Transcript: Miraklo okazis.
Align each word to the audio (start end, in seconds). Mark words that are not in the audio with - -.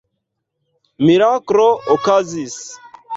Miraklo 1.09 1.65
okazis. 1.97 2.57